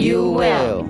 [0.00, 0.86] you will.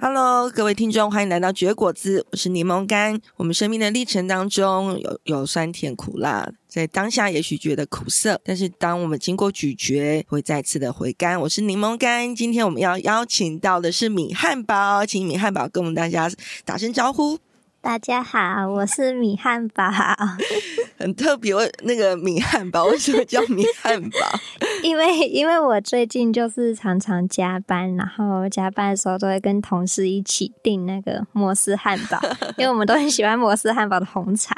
[0.00, 3.20] Hello，各位听众，欢迎来到绝果子，我是柠檬干。
[3.36, 11.40] 我们生命的历程当中有有酸甜苦辣，在当下也许觉得苦涩，但是当我们经过咀嚼，会再次的回甘。
[11.40, 16.28] 我是柠檬干，今天我们要邀请到的是米汉堡，请米汉堡跟我们大家
[16.64, 17.38] 打声招呼。
[17.86, 19.84] 大家好，我是米汉堡。
[20.98, 24.18] 很特别，我那个米汉堡为什么叫米汉堡？
[24.82, 32.18] 因为因为我最近就是常常加班，然后加班的时候都会跟同事一起订那个摩斯汉堡，
[32.58, 34.52] 因为我们都很喜欢摩斯汉堡的红茶，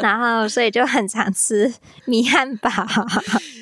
[0.00, 1.70] 然后所以就很常吃
[2.06, 2.70] 米汉堡。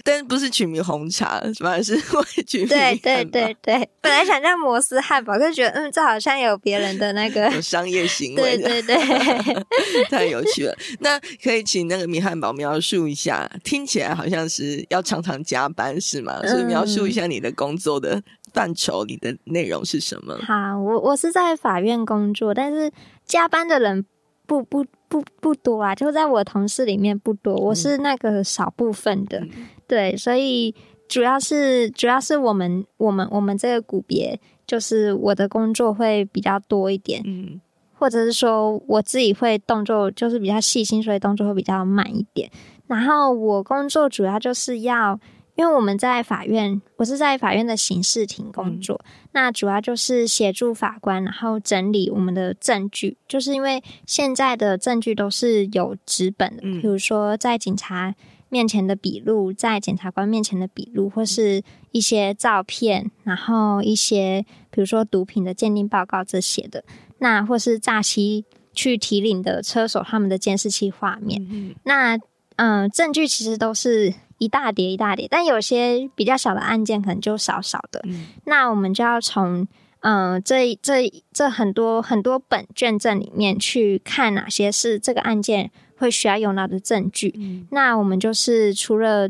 [0.04, 3.88] 但不是取名红茶，反而是会取名对对对对。
[4.00, 8.58] 本来想叫摩斯汉堡，就觉得嗯，这好像有别人的那个有商业行为。
[8.58, 8.91] 对对对，
[10.10, 10.74] 太有趣了。
[11.00, 16.40] 那可以请那个米汉堡描述一下，听起来好像是要常常加班是吗？
[16.46, 20.36] 所以描述一下你的工作的范畴，你的内容是什么？
[20.46, 22.90] 好，我我是在法院工作，但是
[23.24, 24.04] 加班的人
[24.46, 29.38] 不不不不多啊，就在我同事里面不多，我是那个少部分的。
[29.40, 30.74] 嗯对，所以
[31.06, 37.60] 主要是主要是我们我们我们这个股别，就是我的工作会比较多一点，嗯，
[38.02, 42.50] 或者是说我自己会动作就是比较细心，所以动作会比较慢一点。
[42.88, 45.20] 然后我工作主要就是要，
[45.54, 58.16] 因为我们在法院，我是在法院的刑事庭工作，嗯，那主要就是协助法官，然后整理我们的证据，就是因为现在的证据都是有纸本的，嗯，比如说在警察。
[58.48, 66.84] 面前的笔录，在检察官面前的笔录，或是一些照片，然后一些比如说毒品的鉴定报告这些的，
[67.22, 68.44] 那或是诈欺
[68.74, 72.16] 去提领的车手他们的监视器画面，嗯、那
[72.56, 79.66] 嗯、呃，证据其实都是一大叠一大叠，但有些比较小的案件可能就少少的，嗯、那我们就要从
[80.00, 85.70] 嗯、呃、这这这很多很多本卷证里面去看哪些是这个案件。
[85.98, 89.28] 会需要用到的证据，嗯、那我们就是除了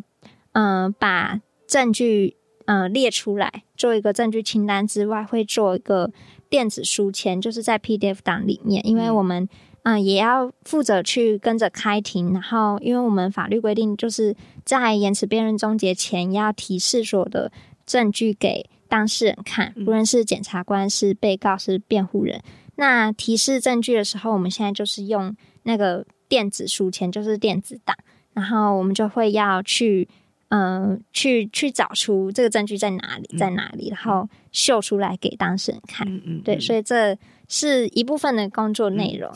[0.52, 6.10] 嗯、呃、把证据嗯、呃、列出来做一个证据清单之外，会做一个
[6.52, 9.48] 电子书签，就是在 PDF 档里面，因为我们
[9.84, 17.50] 嗯、呃、也要负责去跟着开庭，然后因为我们法律规定就是在延迟辩论终结前要提示所有的
[17.86, 22.42] 证据给当事人看，不论是检察官、是被告、是辩护人。
[22.76, 26.04] 那提示证据的时候，我们现在就是用那个。
[26.32, 27.94] 电子书签就是电子档，
[28.32, 30.08] 然后我们就会要去，
[30.54, 36.06] 嗯、呃，去去找出这个证据在哪里，在哪里，然后秀出来给当事人看。
[36.06, 37.16] 嗯嗯，对，所以这
[37.48, 39.32] 是一部分的工作内容。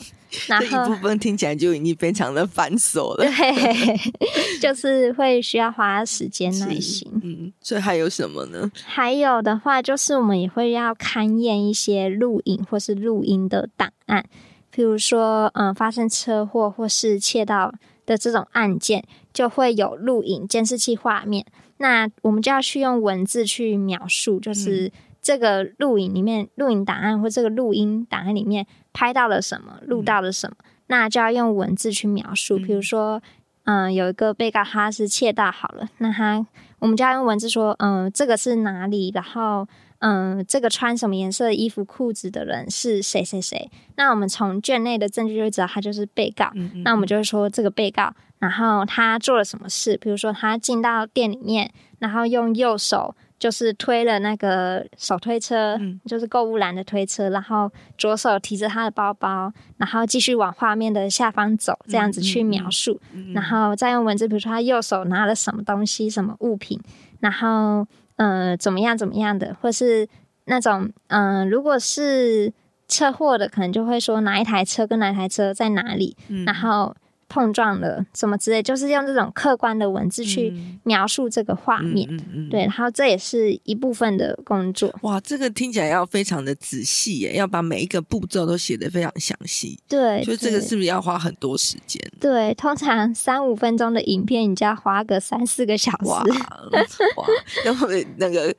[0.47, 3.97] 然后 这一部分听起来就已经非常的繁琐了，对，
[4.61, 7.09] 就是会需要花时间耐心。
[7.23, 8.69] 嗯，所以还有什么呢？
[8.85, 14.23] 还有的话，就是我们也会要勘验一些录影或是录音的档案。
[14.69, 17.73] 比如说，嗯，发生车祸或是窃盗
[18.07, 21.45] 的这种案件，就会有录影监视器画面。
[21.77, 24.91] 那我们就要去用文字去描述，就是
[25.21, 30.55] 这个录影里面、录影档案或这个录音档案里面拍到了什么，录到了什么，
[30.87, 32.57] 那就要用文字去描述。
[32.57, 33.21] 比如说，
[33.65, 36.43] 嗯，有一个被告他是窃盗，好了，那他
[36.79, 39.67] 我们就要用文字说，嗯，这个是哪里，然后。
[39.99, 43.23] 嗯，这个穿什么颜色的衣服、裤子的人是谁？
[43.23, 43.69] 谁谁？
[43.95, 46.51] 那我们从卷内的证据就会知道他就是被告。
[46.53, 49.97] 嗯嗯，那我们就是说这个被告，然后他做了什么事？
[49.97, 63.01] 比如说他进到店里面，然后用右手就是推了那个手推车，嗯、就是购物篮的推车，然后左手提着他的包包，然后继续往画面的下方走，这样子去描述，
[63.33, 66.79] 然后再用文字，比如说他右手拿了什么东西、什么物品，
[67.19, 67.87] 然后。
[68.17, 70.07] 嗯、呃，怎么样怎么样的，或是
[70.45, 72.53] 那种嗯、呃，如果是
[72.87, 76.95] 车祸的，可能就会说哪一台车跟哪一台车在哪里，嗯、然后。
[77.29, 80.53] 碰撞了什么之类，就是用这种客观的文字去
[80.83, 84.93] 描述这个画面，嗯嗯嗯嗯、对，然后这也是一部分的工作。
[85.01, 89.77] 哇，这个听起来要非常的仔细耶，要把每一个步骤都写得非常详细。
[89.87, 92.01] 对，就这个是不是要花很多时间？
[92.19, 96.05] 对，通常三五分钟的影片，你就要花个三四个小时。
[96.05, 97.27] 哇，哇，
[97.65, 97.87] 然后
[98.17, 98.53] 那个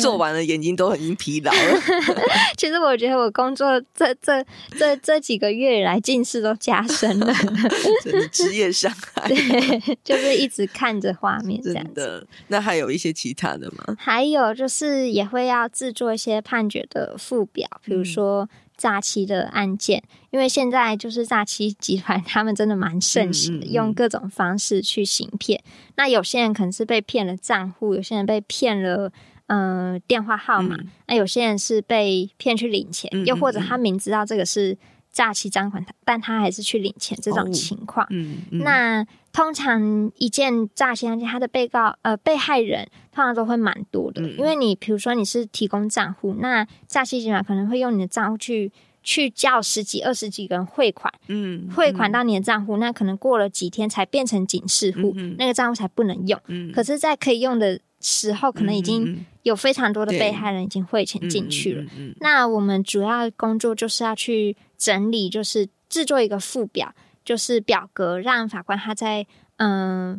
[0.00, 1.80] 做完了眼睛都已经疲劳了。
[2.56, 4.44] 其实我觉得我工作这这
[4.78, 7.32] 这这几个月以来近视都加深了，
[8.32, 9.28] 职业伤害。
[9.28, 11.92] 对，就是一直看着画面这样子。
[11.94, 12.26] 真的。
[12.48, 13.96] 那还有一些其他的吗？
[13.98, 18.48] 还有就是也会要制作一些判决的附表，比如说。
[18.80, 25.62] 诈欺的案件，因为现在就是诈欺集团，他们真的蛮盛行的，嗯嗯嗯，用各种方式去行骗。
[25.96, 29.12] 那有些人可能是被骗了账户，有些人被骗了
[29.50, 34.78] 呃电话号码，嗯、那有些人是被骗去领钱，嗯嗯嗯，又或者他明知道这个是
[35.10, 38.06] 诈欺赃款，但他还是去领钱这种情况。
[38.06, 48.70] 哦嗯嗯，那通常一件诈欺案件，他的被告呃被害人通常都会蛮多的，嗯、因为你比如说你是提供账户，那诈欺集团可能会用你的账户去
[49.02, 56.40] 去叫十几二十几个人汇款，嗯，汇款到你的账户，那可能过了几天才变成警示户，嗯、那个账户才不能用。
[56.46, 61.84] 嗯、可是，在可以用的时候，可能已经有非常多的被害人已经汇钱进去了。
[62.20, 66.94] 那我们主要工作就是要去整理，就是制作一个附表。
[67.22, 69.24] 就是表格，让法官他在
[69.58, 70.14] 嗯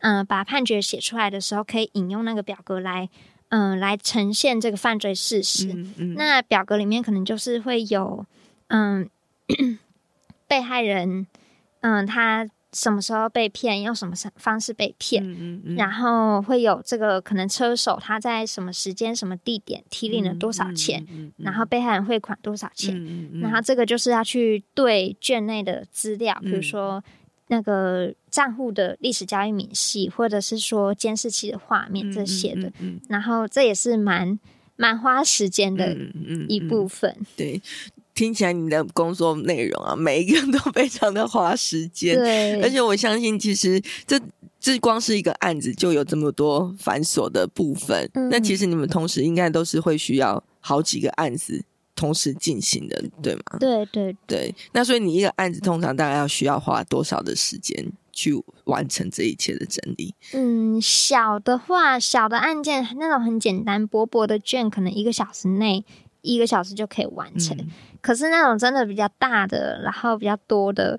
[0.00, 3.08] 嗯、呃呃、把判决写出来的时候，可以引用那个表格来
[3.50, 5.68] 嗯、呃、来呈现这个犯罪事实。
[5.72, 8.26] 嗯嗯、那表格里面可能就是会有
[8.66, 9.08] 嗯
[10.48, 11.28] 被害人
[11.80, 12.46] 嗯他。
[12.72, 13.82] 什么时候被骗？
[13.82, 15.22] 用什么方式被骗？
[15.24, 21.04] 嗯嗯嗯、然后会有这个可能车手他在什么时间、什么地点提领了多少钱？
[21.36, 23.30] 然后被害人汇款多少钱？
[23.40, 27.02] 然后这个就是要去对卷内的资料，嗯、比如说
[27.48, 32.72] 那个账户的历史交易明细，或者是说监视器的画面这些的。
[33.08, 34.38] 然后这也是蛮
[34.76, 35.96] 蛮花时间的
[36.48, 37.10] 一部分。
[37.10, 37.62] 嗯嗯嗯、对。
[38.20, 44.20] 听起来你的工作内容啊，每一个都非常的花时间，对，而且我相信，其实这
[44.60, 48.10] 这光是一个案子就有这么多繁琐的部分。
[48.12, 51.64] 嗯、那其实你们同时应该都是会需要好几个案子
[51.96, 53.42] 同时进行的，对吗？
[53.58, 54.54] 对对对。
[54.74, 58.34] 那所以你一个案子通常大概要需要花多少的时间去
[58.64, 60.14] 完成这一切的整理？
[60.34, 65.86] 嗯，小的话，小的案件那种很简单薄薄的卷，可能一个小时内。
[66.22, 67.66] 一个小时就可以完成，嗯、
[68.00, 70.98] 可是那种真的比较大的，然后比较多的，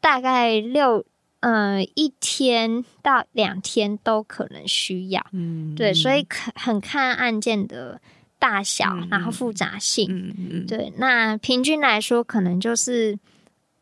[0.00, 1.04] 大概六
[1.40, 5.24] 嗯、呃、一天到两天都可能需要。
[5.32, 8.00] 嗯，对，所以很很看案件的
[8.38, 10.06] 大小，嗯、然后复杂性。
[10.10, 13.18] 嗯嗯，对，那平均来说，可能就是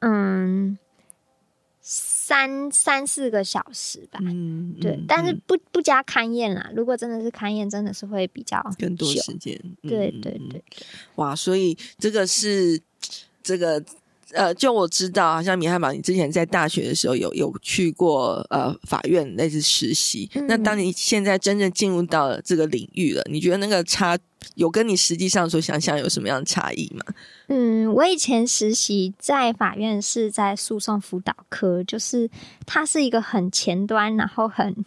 [0.01, 0.79] 嗯。
[1.85, 6.71] 三三四个小时吧，嗯，对，嗯、但是不不加勘验啦。
[6.77, 9.61] 如果真的是勘验，真的是会比较更多时间。
[9.83, 10.63] 嗯、对对对，
[11.17, 12.81] 哇，所以这个是
[13.43, 13.85] 这个
[14.33, 20.31] 呃，就我知道，好像米汉堡，你之前在大学的时候有有去过呃法院类似实习。
[20.35, 24.19] 嗯、那当你现在真正进入到了这个领域了，你觉得那个差
[24.55, 27.05] 有跟你实际上所想象有什么样的差异吗？
[27.49, 32.31] 嗯，我以前实习在法院是在诉讼辅导科，就是
[32.67, 34.85] 它是一个很前端，然后很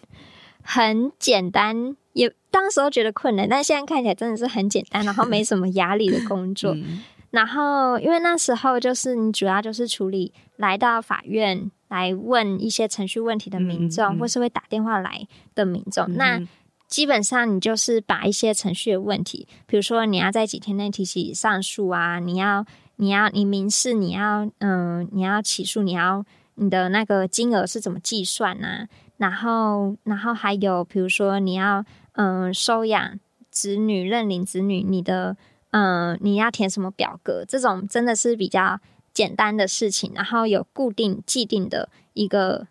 [0.61, 6.71] 很简单，也当时候觉得困难，但现在看起来真的是很简单，然后没什么压力的工作。
[6.75, 7.03] 嗯、
[7.35, 16.41] 然后因为那时候就是你主要就是处理来到法院来问一些程序问题的民众，嗯嗯、或是会打电话来的民众，嗯、那。
[16.87, 22.63] 基本上，你就是把一些程序的问题，比如说你要在几天内提起上诉啊，你要
[22.97, 26.23] 你要你民事你要嗯、呃、你要起诉，你要
[26.53, 28.87] 你的那个金额是怎么计算啊？
[29.17, 35.35] 然后然后还有比如说你要嗯、呃、收养子女认领子女，你的
[35.75, 37.43] 嗯、呃、你要填什么表格？
[37.45, 38.79] 这种真的是比较
[39.13, 42.67] 简单的事情，然后有固定既定的一个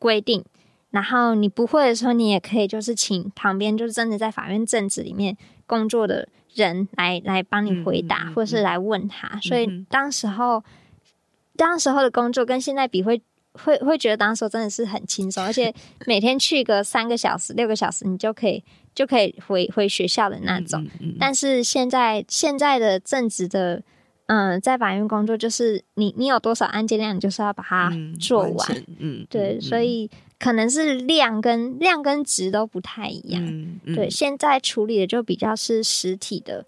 [0.00, 0.44] 规定。
[0.90, 9.28] 然后你不会的时候，你也可以就是请旁边就是真的在法院证职里面工作的人来来帮你回答，嗯、或是来问他。
[9.34, 10.64] 嗯、所以当时候，嗯、
[11.56, 13.22] 当时候的工作跟现在比会，
[13.54, 15.74] 会会会觉得当时真的是很轻松，而且
[16.06, 18.62] 每天去个三个小时、六个小时，你就可以
[18.94, 20.82] 就可以回回学校的那种。
[20.84, 23.82] 嗯嗯、但是现在现在的正职的，
[24.26, 28.84] 嗯、呃，在法院工作就是你你有多少案件量，你就是要把它做完。
[28.98, 30.10] 嗯，嗯对，所以。
[30.42, 33.40] 可能是量跟量跟值都不太一样，
[33.94, 34.10] 对。
[34.10, 36.66] 现在处理的就比较是实体的、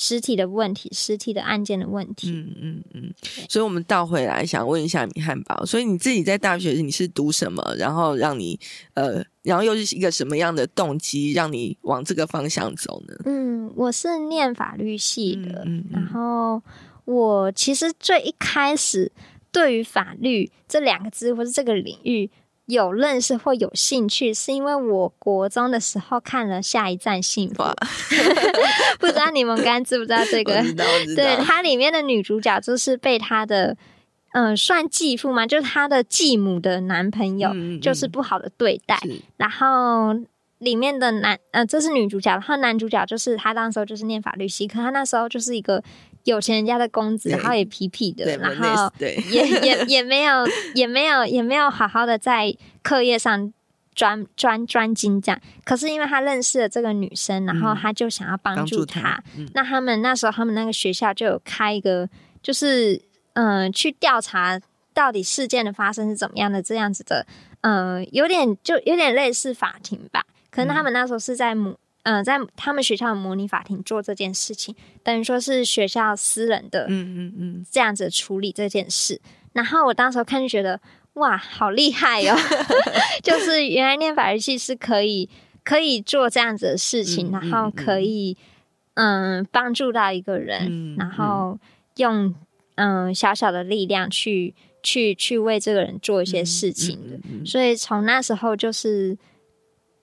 [0.00, 2.30] 实体的问题、实体的案件的问题。
[2.30, 3.14] 嗯嗯嗯。
[3.48, 7.74] 所以，我们倒回来想问一下米汉堡，所以你自己在大学你是读什么？
[7.76, 8.56] 然后让你
[8.94, 13.14] 呃，然后又是一个什么样的动机让你往这个方向走呢？
[13.24, 16.62] 嗯，我是念法律系的，嗯嗯嗯、然后
[17.04, 19.10] 我其实最一开始
[19.50, 22.30] 对于法律这两个字或是这个领域。
[22.68, 27.62] 有认识或有兴趣，是因为我国中的时候看了《下一站幸福》，
[29.00, 30.62] 不知道你们刚刚知不知道这个？
[31.16, 33.76] 对，它里面的女主角就是被她的
[34.32, 39.00] 嗯、呃，算继父吗，就是她的继母的男朋友，嗯嗯就是不好的对待，
[39.36, 40.14] 然后。
[40.58, 45.80] 里面的男，呃，这是女主角，然后男主角就是他，那时候就是念法律系，可他那时候就是一个
[46.28, 48.92] 有钱人家的公子，然后也痞痞的，然后
[49.30, 53.52] 也也也没有也没有也没有好好的在课业上
[53.94, 55.40] 专专专精这样。
[55.64, 59.22] 可是因为他认识了这个女生，然后他就想要帮助她。
[59.36, 62.08] 嗯嗯、那他们那时候他们那个学校就有开一个，
[62.42, 63.00] 就是
[63.32, 64.60] 嗯、呃，去调查
[64.92, 67.26] 到底事件的发生是怎么样的这样子的，
[67.62, 70.24] 嗯、呃，有点就有点类似法庭吧。
[70.50, 71.76] 可能他们那时候是在母，嗯、
[72.08, 79.20] 呃，在他们学校的模拟法庭做这件事情，等于说是学校私人的，嗯嗯嗯，这样子处理这件事。
[79.52, 80.80] 然后我当时看就觉得，
[81.14, 82.34] 哇，好厉害哦！
[83.22, 85.28] 就是原来念法律系是可以
[85.62, 88.34] 可以做这样子的事情，然后可以
[88.94, 91.58] 嗯帮助到一个人，然后
[91.96, 92.34] 用
[92.76, 97.44] 嗯小小的力量去去去为这个人做一些事情的。
[97.44, 99.18] 所以从那时候就是。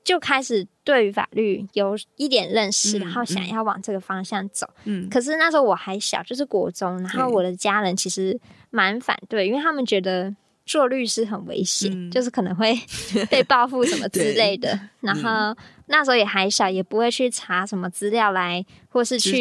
[0.06, 4.70] 就开始对于法律有一点认识，嗯、然后想要往这个方向走。
[4.84, 10.34] 嗯，可是那时候我还小，就是国中，然后我的家人其实蛮反对，因为他们觉得
[10.64, 12.80] 做律师很危险，嗯、 就是可能会
[13.32, 14.80] 被报复什么之类的。
[15.02, 15.58] 然后
[15.88, 19.32] 那时候也还小，也不会去查什么资料来，或是去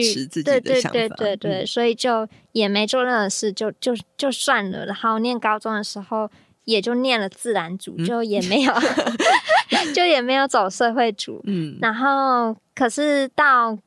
[0.43, 4.87] 对对对对对，嗯、所以就也没做任何事，就就就算了。
[4.87, 6.31] 然后念高中的时候。
[6.65, 11.43] 也就念了自然组，就也没有，嗯、就也没有走社会组。
[11.45, 13.79] 嗯，然后可是到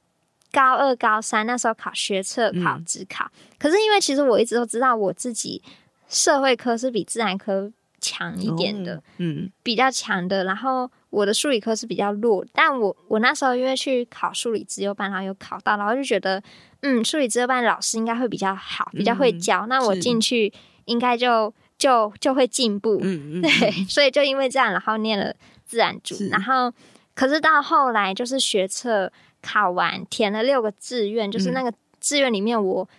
[0.52, 5.62] 高二、高三那时候考学测、考职考，嗯、可是因为其实我一直都知道我自己
[6.08, 10.44] 社会科是比自然科强一点的，嗯，比较强的。
[10.44, 16.42] 然后我的数理科是比较弱，但我我那时候因为去考数理资优班，然后有考到，然后就觉得，
[16.82, 19.66] 嗯，数理资优班老师应该会比较好，比较会教。
[19.66, 20.54] 嗯、那我进去
[20.86, 21.52] 应该就。
[21.78, 25.34] 就就会进步，嗯嗯，对， 所以就因为这样，然后念了
[25.66, 26.74] 自然组，然后
[27.14, 29.12] 可是到后来就是学测
[29.44, 32.90] 考完，填了六个志愿，就是那个志愿里面我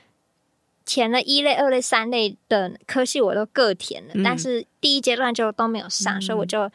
[0.85, 6.71] 填了一类、二类、三类的科系，我都各填了，嗯、但是第一阶段就都没有上，嗯、所以我就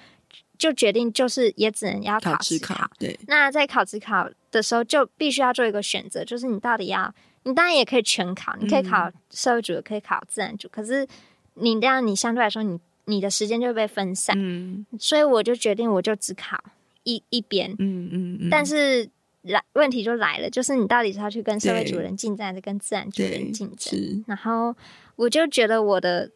[0.58, 3.18] 就决定就是也只能要考职考，考，对。
[3.28, 11.08] 那在考职考的时候，就必须要做一个选择，就是你到底要，你当然也可以全考，你可以考社会组，可以考自然组，可是。
[11.56, 16.64] 你这样，你相对来说你，你你的时间就会被分散，嗯，所以我就决定，我就只考
[17.04, 18.50] 一一边，嗯嗯嗯。
[18.50, 19.10] 但是
[19.42, 24.24] 来问题就来了，就是你到底是要去跟社会主人竞争，还是跟自然主人竞争？
[24.26, 24.74] 然后
[25.18, 26.32] 我就觉得我的，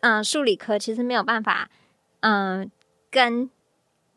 [0.00, 1.68] 嗯、呃，数理科其实没有办法，
[2.20, 2.70] 嗯、呃，
[3.10, 3.50] 跟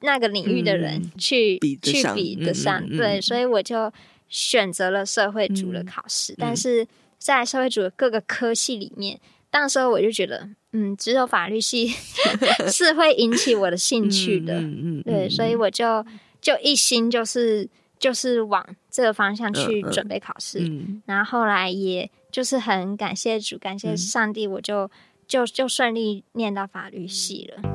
[0.02, 3.92] 那个领域的人去、嗯、比去比得上，嗯嗯嗯、对，所以我就
[4.30, 6.34] 选择了社会组的考试。
[6.34, 9.20] 嗯、但是在社会组的各个科系里面。
[9.58, 11.88] 那时候我就觉得，嗯，只有法律系
[12.68, 16.06] 是会引起我的兴趣的，嗯嗯、对，所以我就
[16.42, 20.60] 就一心就是就是往这个方向去准备考试，
[21.06, 24.92] 然后后来也就是很感谢主，感谢上帝，我就
[25.26, 27.75] 就就顺利念到法律系了。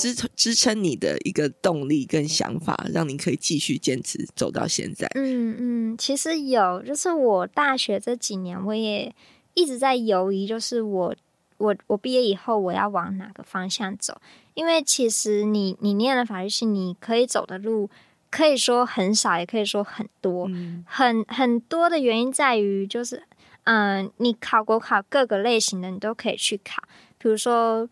[0.00, 5.06] 支撑支撑你的一个动力跟想法，让你可以继续坚持走到现在？
[5.14, 9.14] 嗯嗯，其实有，就是我大学这几年，我也
[9.52, 11.14] 一直在犹豫，就是我
[11.58, 14.18] 我我毕业以后我要往哪个方向走？
[14.54, 17.90] 因为其实你你念了法律系，你可以走的路
[18.30, 20.48] 可以说很少，也可以说很多。
[20.48, 23.22] 嗯、很很多的原因在于，就是
[23.64, 26.82] 嗯、呃，你考国考各个类型的你都可以去考，
[27.18, 27.88] 比如说。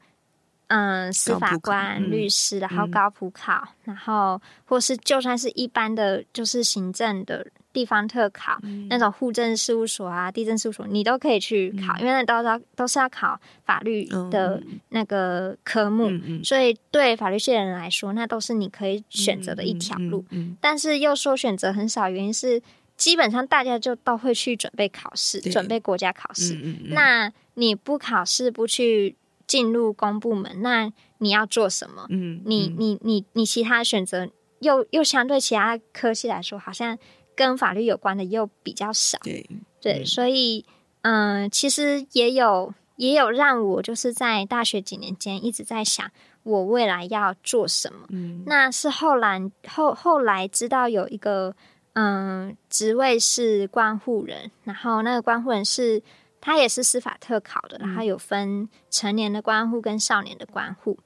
[0.69, 16.11] 嗯，司法官、嗯、律师，然后高普考，嗯、然后或是就算是一般的，就是行政的地方特考，嗯、那种户政事务所啊、地政事务所，你都可以去考，嗯、因为那都要都是要考法律的那个科目，
[16.45, 20.23] 所以对法律系的人来说，那都是你可以选择的一条路。
[20.61, 22.63] 但是又说选择很少，原因是
[22.99, 26.55] 基本上大家就都会去准备考试，准备国家考试。
[26.89, 29.17] 那你不考试，不去。
[29.49, 32.07] 进入公部门，那你要做什么？
[32.11, 34.29] 嗯，你你你你其他选择
[34.61, 36.97] 又又相对其他科系来说，好像
[37.35, 39.19] 跟法律有关的又比较少。
[39.25, 39.49] 对
[39.81, 40.65] 对，所以
[41.03, 46.11] 嗯、呃，其实也有也有让我就是在大学几年间一直在想，
[46.43, 48.07] 我未来要做什么。
[48.11, 51.55] 嗯，那是后来后后来知道有一个
[51.95, 56.03] 嗯职位是关护人，然后那个关护人是
[56.41, 60.99] 他也是司法特考的，然后有分成年的关护跟少年的关护，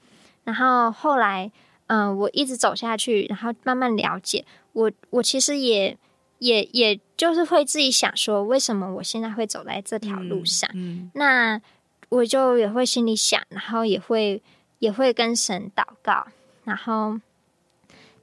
[0.45, 1.51] 然后后来。
[1.89, 4.91] 嗯，我一直走下去，然后慢慢了解我。
[5.11, 5.95] 我其实也
[6.39, 10.71] 也也就是会自己想说，为什么我现在会走在这条路上？
[10.73, 11.61] 嗯嗯、那
[12.09, 14.43] 我就也会心里想，然后也会
[14.79, 16.29] 也会跟神祷告。
[16.65, 17.21] 然后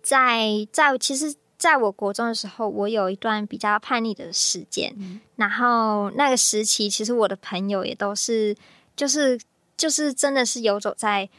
[0.01, 4.91] 在在其实，在我国中的时候，我有一段比较叛逆的时间。
[4.97, 8.55] 嗯、然后那个时期，其实我的朋友也都是，
[8.95, 9.39] 就是
[9.77, 11.29] 就是真的是游走在。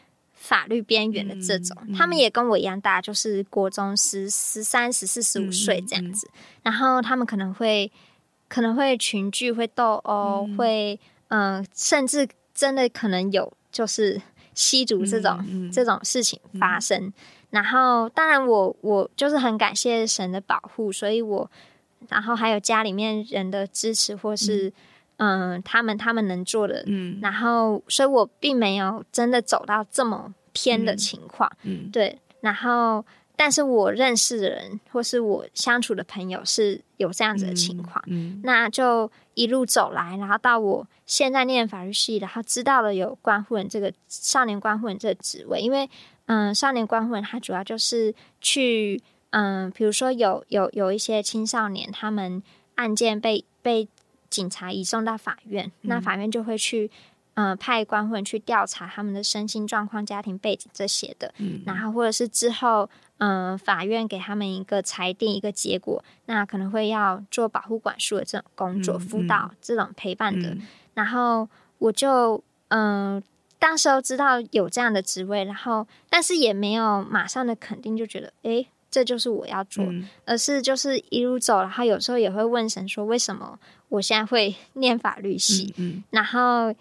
[0.42, 6.30] 法律边缘的这种，嗯嗯、他们也跟我一样大，就是国中十十三、十四、十五岁这样子。
[6.62, 7.92] 然后他们可能会
[8.48, 10.98] 可能会群聚、会斗殴、嗯、会
[11.28, 14.18] 嗯、呃，甚至真的可能有就是
[14.54, 17.12] 吸毒这种、这种事情发生。
[17.50, 21.50] 嗯、然后当然我我就是很感谢神的保护，所以我
[22.08, 24.72] 然后还有家里面人的支持，或是
[25.16, 30.34] 嗯、呃、他们他们能做的，嗯，然后所以我并没有真的走到这么。
[30.52, 33.04] 偏的情况，嗯，嗯对，然后，
[33.36, 45.88] 但是我认识的人或是我相处的朋友是有这样子的情况，嗯，嗯那就一路走来，然后到我现在念法律系，然后知道了有关护人这个少年观护人这个职位，因为，
[46.30, 52.40] 嗯，少年观护人他主要就是去，嗯，比如说有有有一些青少年，他们
[52.76, 53.88] 案件被被
[54.28, 56.90] 警察移送到法院，嗯、那法院就会去。
[57.34, 70.50] 嗯、呃，派观护人去调查他们的身心状况、家庭背景这些的，嗯，然后或者是之后，嗯、呃，法院给他们一个裁定、一个结果，那可能会要做保护管束的这种工作、嗯、辅导这种陪伴的。
[70.50, 73.22] 嗯、然后我就，嗯、呃，
[73.60, 83.56] 当时候知道有这样的职位，然后但是也没有马上的肯定，就觉得，哎，这就是我要做，嗯、而是就是一路走，然后有时候也会问神说，为什么
[83.90, 85.72] 我现在会 念法律系？
[85.76, 86.74] 嗯，嗯然后。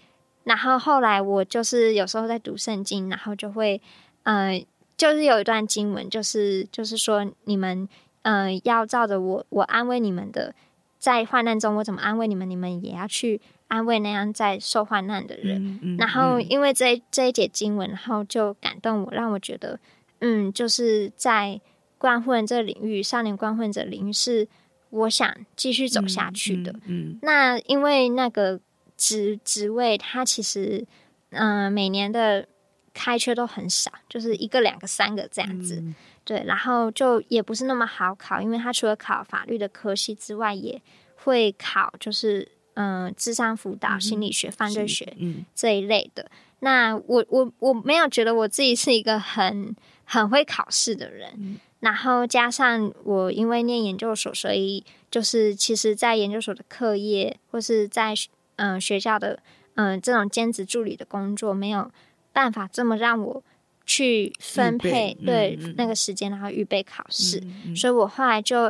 [0.46, 3.80] 然后后来我就是有时候在读圣经，然后就会，
[4.24, 4.65] 呃，
[4.98, 7.88] 就是有一段经文，就是就是说你们，
[8.24, 10.56] 呃，要照着我我安慰你们的，
[10.98, 13.39] 在患难中我怎么安慰你们，你们也要去
[13.70, 15.66] 安慰那样在受患难的人。
[15.66, 19.80] 嗯嗯、然后因为这这一节经文，然后就感动我，让我觉得，
[20.20, 21.60] 嗯，就是在
[21.98, 24.48] 关护人这个领域，少年关护人这个领域是
[24.90, 26.76] 我想继续走下去的。
[26.86, 28.60] 嗯，那因为那个。
[29.02, 30.86] 职职位，它其实，
[31.30, 32.46] 嗯、呃，每年的
[32.94, 35.76] 开缺都很少，就是一个、两个、三个这样子。
[35.76, 40.82] 嗯、对，然后就也不是那么好考，因为它除了考法律的科系之外，也
[41.16, 42.46] 会考就是，
[42.80, 45.15] 嗯、呃，咨商辅导、心理学、犯罪学
[45.54, 46.24] 这一类的。
[46.24, 58.15] 嗯、那我我我没有觉得我自己是一个很很会考试的人，嗯、然后加上我因为念研究所，所以就是其实在研究所的课业或是在。
[58.62, 59.39] 嗯、呃，学校的
[59.76, 61.89] 嗯、呃，这种兼职助理的工作没有
[62.34, 63.42] 办法这么让我
[63.86, 68.70] 去分配对、嗯、那个时间，然后预备考试，嗯嗯、所以我后来就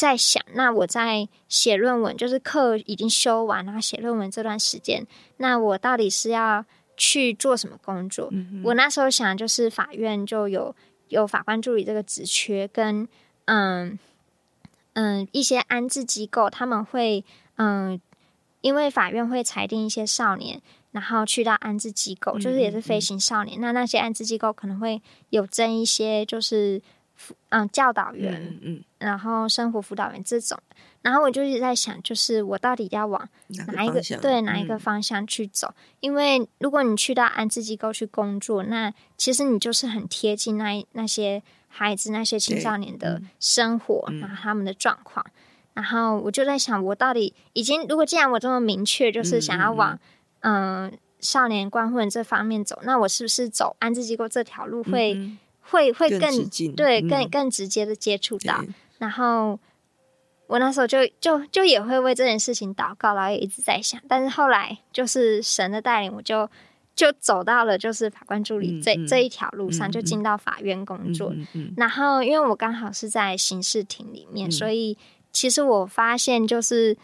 [0.00, 6.64] 在想，那我在写论文，就是课已经修完，然后写论文这段时间，那我到底是要
[6.96, 8.32] 去做什么工作？
[8.64, 10.74] 我那时候想，就是法院就有
[11.08, 13.06] 有法官助理这个职缺，跟
[13.44, 13.98] 嗯
[14.94, 17.22] 嗯一些安置机构，他们会
[17.56, 18.00] 嗯。
[18.62, 20.60] 因为法院会裁定一些少年，
[20.92, 23.58] 然后去到安置机构，就是也是飞行少年。
[23.58, 26.82] 嗯嗯、那那些安置机构可能会有征一些，就是
[27.50, 30.58] 嗯教导员，嗯，嗯然后生活辅导员这种。
[31.02, 33.28] 然后我就一直在想，就是我到底要往
[33.72, 35.68] 哪一个，个对哪一个方向去走？
[35.68, 45.24] 嗯、因为如果你去到安置机构去工作，那其实你就是很贴近那那些孩子、那些青少年的生活，嗯、然后他们的状况。
[45.72, 49.98] 然后我就在想，我到底已经如果既然我这么明确，就是想要往
[50.40, 55.38] 嗯、呃、少年观护人这方面走，那我是不是走安置机构这条路会、嗯、
[55.70, 58.64] 会会更，更对更更直接的接触到？
[58.98, 59.58] 然后
[60.46, 64.00] 我那时候就就就也会为这件事情祷告，然后也一直在想。
[64.08, 66.48] 但是后来就是神的带领，我就
[66.94, 71.32] 就走到了就是法官助理这、嗯、这一条路上，就进到法院工作。
[71.76, 74.98] 然后因为我刚好是在刑事庭里面，嗯、所以。
[75.32, 76.98] 其实我发现，就是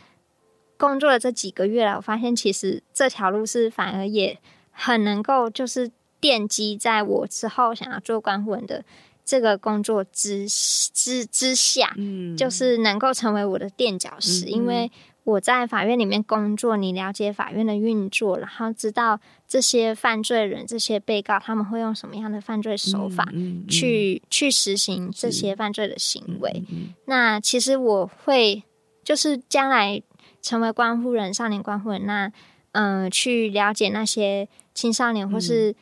[0.77, 4.37] 工作了这几个月来，我发现其实这条路是反而也
[4.73, 5.89] 很能够，就是
[6.27, 8.85] 奠基在我之后想要做关护人的
[9.25, 14.91] 这个工作之之之下，嗯，就是能够成为我的垫脚石，嗯，因为
[15.25, 23.25] 我在法院里面工作，你了解法院的运作，然后知道这些犯罪人、这些被告他们会用什么样的犯罪手法
[23.69, 26.63] 去、嗯嗯、去实行这些犯罪的行为。
[27.07, 28.63] 那其实我会
[29.03, 30.01] 就是将来
[30.41, 32.31] 成为关护人、少年关护人，那
[32.73, 35.75] 嗯、呃，去了解那些青少年或是。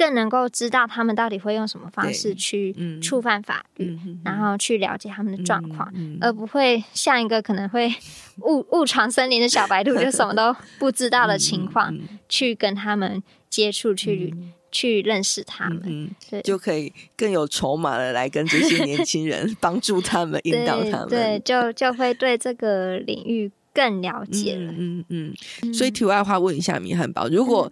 [0.00, 7.92] 更能够知道他们到底会用什么方式去触犯法律，嗯、然后去了解他们的状况，嗯嗯、而不会像一个可能会
[8.40, 11.94] 误误闯森林的小白兔，就什么都不知道的情况，
[12.30, 24.72] 去跟他们接触，去、嗯、去认识他们，嗯、对，就可以更有筹码的来跟这些年轻人 帮助他们，引导他们，对，就就会对这个领域更了解了。
[24.72, 27.70] 嗯嗯，嗯，所以题外话问一下米汉堡，如果。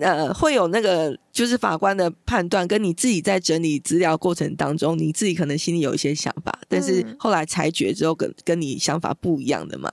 [0.00, 9.88] 呃，会有那个就是法官的判断，跟你自己在整理资料过程当中，你自己可能心里有一些想法，但是后来裁决之后跟跟你想法不一样的嘛？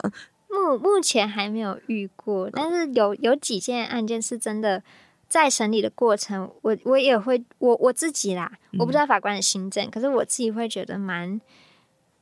[0.50, 4.82] 目目前还没有遇过，但是有有几件案件是真的
[5.28, 11.40] 在审理的过程，我我也会我我自己啦，我不知道法官的心证，嗯、可是我自己会觉得蛮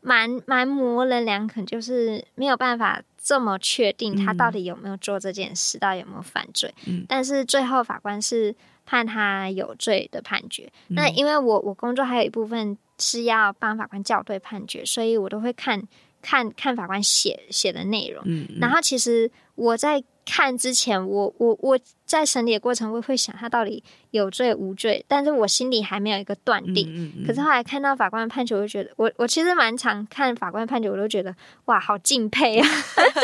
[0.01, 3.01] 蛮蛮模棱两可，就是没有办法。
[3.29, 6.73] 这么确定他到底有没有做这件事，嗯、到底有没有犯罪？
[6.87, 8.55] 嗯，但是最后法官是
[8.87, 10.67] 判他有罪的判决。
[10.87, 15.79] 嗯、那因为我我工作还有一部分是要帮法官校对判决，所以我都会看
[16.23, 18.23] 看看法官写写的内容。
[18.25, 20.03] 嗯，然后其实我在。
[20.31, 26.89] 看之前，我我我在审理的过程，我会想他到底有罪无罪，但是我心里还没有一个断定。
[26.89, 32.67] 嗯嗯嗯、可是后来看到法官的判决，我就觉得，我我其实蛮常看法官的判决，我都觉得哇，好敬佩啊！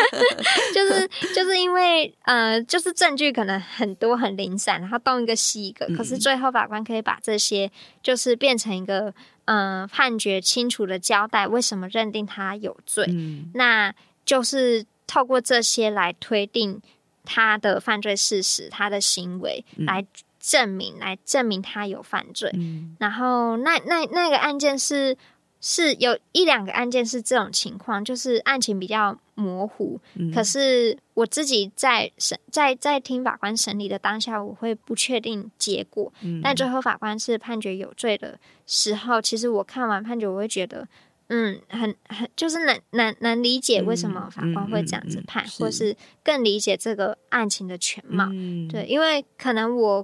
[0.71, 7.71] 就是就是因为呃，就是证据可能很多很零散，然后东一个西一个，可是最后法官可以把这些
[8.04, 9.12] 就是变成一个
[9.45, 13.06] 呃判决清楚的交代，为什么认定他有罪？
[13.10, 13.91] 嗯、那
[14.24, 16.80] 就是透过这些来推定。
[17.26, 20.06] 他的犯罪事实，他的行为来
[20.40, 22.52] 证明，嗯、来证明他有犯罪。
[22.54, 25.18] 嗯、然后那那那个案件是
[25.60, 30.00] 是有一两个案件是这种情况，就是案情比较模糊。
[30.14, 36.14] 嗯、可是我自己在审在在听法官审理的当下，我会不确定结果。
[36.22, 40.88] 嗯、但最后法官是判决有罪的时候，其实我看完判决，我会觉得。
[41.28, 45.96] 嗯，很很就是能能能理解为什么法官会这样子判，嗯嗯嗯、或是。
[46.24, 48.28] 更理解这个案情的全貌。
[48.32, 50.04] 嗯、对，因为可能我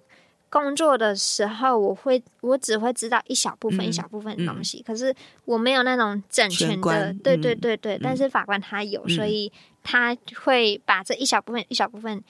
[0.51, 5.11] 工作的时候，我会我只会知道一小部分、嗯、一小部分的东西，嗯、可是
[5.45, 7.07] 我没有那种整全的。
[7.07, 12.23] 全对对对对，嗯、但是法官他有，嗯、所以他会把这一小部分一小部分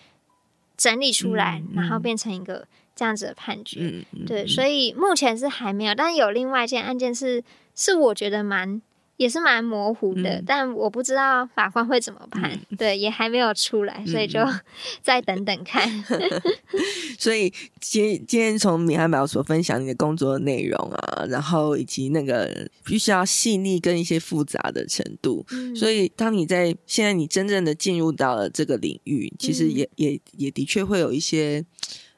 [0.78, 2.66] 整理出来，嗯、然后变成一个
[3.02, 3.80] 这样子的判决。
[3.80, 7.44] 嗯嗯、对，所以目前是还没有，但是有另外一件案件是。
[7.74, 8.82] 是我觉得蛮
[9.16, 14.42] 也是蛮模糊的，嗯、但我不知道法官会怎么判，嗯、对，也还没有出来，所以就
[15.02, 15.90] 再等等看。
[17.18, 31.66] 所以今今天从米汉堡所分享你的工作内容啊，然后以及那个必须要细腻跟一些复杂的程度，嗯、所以当你在现在你真正的进入到了这个领域，其实也、嗯、也也的确会有一些。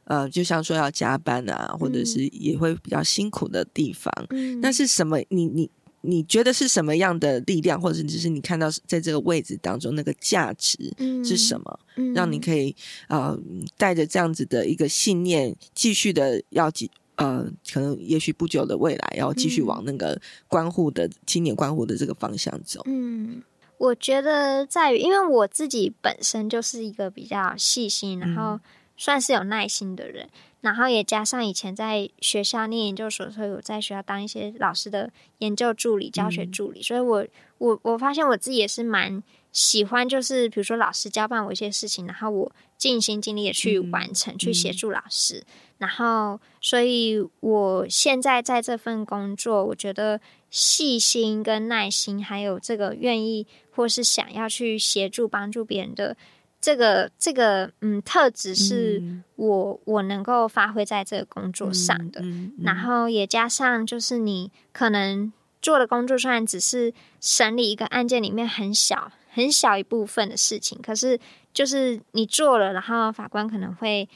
[0.06, 4.14] 呃，就像说要加班啊，或者是也会比较辛苦的地方。
[4.32, 5.18] 嗯，那是什么？
[5.30, 5.70] 你你
[6.02, 10.78] 你觉得是什么样的力量，或者只是你看到在这个位置当中那个价值
[11.24, 11.80] 是什么？
[11.96, 12.76] 嗯，让你可以
[13.08, 13.40] 呃
[13.78, 22.82] 带着这样子的一个信念，继续的要继呃，可能也许不久的未来要继续往那个关护的青年关护的这个方向走。
[22.86, 23.42] 嗯，
[23.78, 28.60] 我觉得在于，因为我自己本身就是一个比较细心，然后。
[28.96, 30.30] 算是有耐心的人，
[30.62, 37.28] 然后也加上以前在学校念研究所，时候我在学校当一些老师的研究助理、教学助理，嗯、所以我
[37.58, 45.46] 我我发现我自己也是蛮喜欢，就是比如说老师交办我一些事情，然后我尽心尽力的去完成，嗯、去协助老师，嗯、
[45.80, 56.16] 然后所以我现在在这份工作，我觉得细心跟耐心，还有这个愿意或是想要去协助帮助别人的。
[56.64, 59.04] 这个这个嗯特质是
[59.36, 71.20] 我、嗯、我能够发挥在这个工作上的，嗯嗯嗯、然后也加上就是你可能做的工作虽然只是审理一个案件里面很小很小一部分的事情，可是
[71.54, 74.08] 就是你做了，然后法官可能会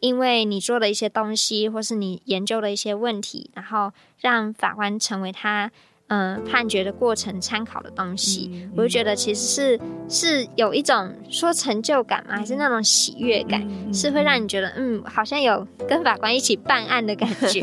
[0.00, 5.72] 因为你做的一些东西，或是你研究的一些问题，然后让法官成为他
[6.08, 12.36] 嗯、呃，判决的过程参考的东西，我就觉得其实是是有一种说成就感吗？
[12.36, 17.60] 还是那种喜悦感，嗯、是会让你觉得嗯，好像有跟法官一起办案的感觉。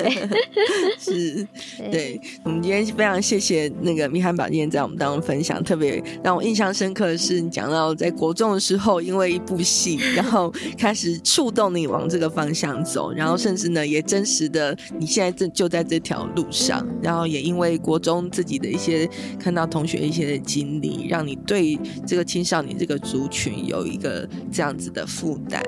[1.00, 18.30] 是，对，对，我们今天非常谢谢那个米汉宝今天在我们当中分享，特别让我印象深刻的是，你讲到在国中的时候，因为一部戏，然后开始触动你往这个方向走，然后甚至呢，也真实的你现在正就在这条路上，然后也因为国中。
[18.34, 19.08] 自己的一些
[19.40, 25.64] 看到同学一些的经历，让你对这个青少年这个族群有一个这样子的负担。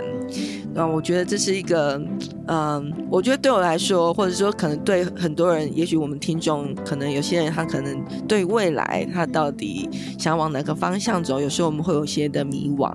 [0.75, 1.99] 那我觉得这是一个，
[2.47, 12.93] 嗯，我觉得对我来说，或者说可能对很多人，也许我们听众可能有些人他可能对未来他到底想往哪个方向走，有时候我们会有些的迷惘。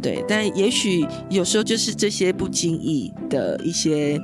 [0.00, 4.16] 对，但也许有时候就是这些不经意的一些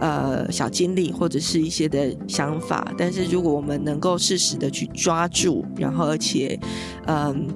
[0.00, 2.92] 呃小经历，或者是一些的想法。
[2.98, 6.58] 但是如果我们能够适时的去抓住，然后而且
[7.06, 7.46] 嗯、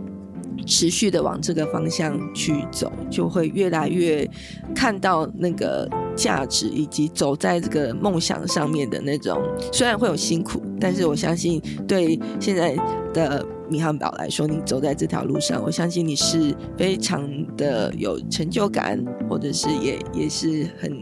[0.64, 4.28] 持续的往这个方向去走，就会越来越
[4.74, 9.40] 看到那个价值，以及走在这个梦想上面的那种。
[9.72, 12.76] 虽然会有辛苦，但是我相信对现在
[13.12, 13.46] 的。
[13.66, 20.94] 米汉堡来说，你走在这条路上，我相信你是非常的有成就感，或者是也也是很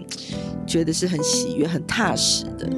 [0.65, 2.71] 觉得是很喜悦、很踏实的。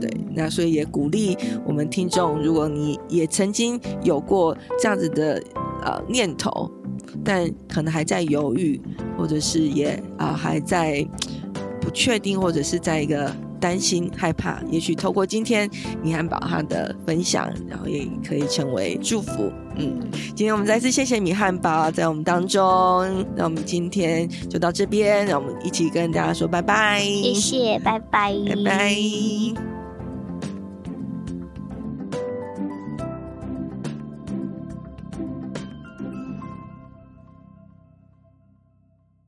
[0.00, 1.36] 对，那所以也鼓励
[1.66, 5.40] 我们听众，如果你也曾经有过这样子的
[5.82, 6.70] 呃念头，
[7.24, 8.80] 但可能还在犹豫，
[9.16, 11.06] 或者是也啊、呃、还在
[11.80, 13.30] 不确定，或者是在一个。
[13.60, 15.68] 担心害怕，也许透过今天
[16.00, 19.52] 米汉堡他的分享，然后也可以成为祝福。
[19.74, 27.00] 嗯，今天我们再次谢谢米汉堡在我们当中，那我们今天就到这边，让我们一起跟大家说拜拜。
[27.00, 29.77] 谢谢，拜拜，拜拜。